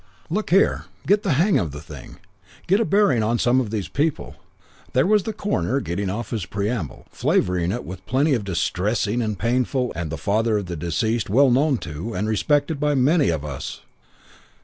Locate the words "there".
4.93-5.05